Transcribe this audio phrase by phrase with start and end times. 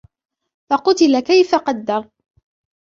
[0.71, 2.09] فَقُتِلَ كَيْفَ قَدَّرَ